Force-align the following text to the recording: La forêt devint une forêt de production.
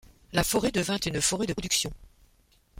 La 0.33 0.43
forêt 0.43 0.71
devint 0.71 0.97
une 0.97 1.21
forêt 1.21 1.45
de 1.45 1.53
production. 1.53 1.93